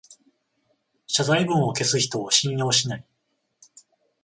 [1.07, 3.05] 謝罪文を消す人を信用しない